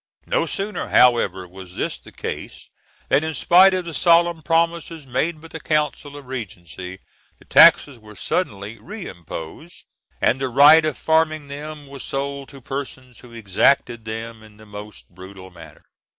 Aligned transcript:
No 0.25 0.47
sooner, 0.47 0.87
however, 0.87 1.47
was 1.47 1.75
this 1.75 1.99
the 1.99 2.11
case 2.11 2.71
than, 3.09 3.23
in 3.23 3.35
spite 3.35 3.75
of 3.75 3.85
the 3.85 3.93
solemn 3.93 4.41
promises 4.41 5.05
made 5.05 5.39
by 5.39 5.49
the 5.49 5.59
council 5.59 6.17
of 6.17 6.25
regency, 6.25 6.97
the 7.37 7.45
taxes 7.45 7.99
were 7.99 8.15
suddenly 8.15 8.79
reimposed, 8.79 9.83
and 10.19 10.41
the 10.41 10.49
right 10.49 10.83
of 10.85 10.97
farming 10.97 11.49
them 11.49 11.85
was 11.85 12.01
sold 12.03 12.49
to 12.49 12.61
persons 12.61 13.19
who 13.19 13.31
exacted 13.33 14.05
them 14.05 14.41
in 14.41 14.57
the 14.57 14.65
most 14.65 15.07
brutal 15.07 15.51
manner. 15.51 15.85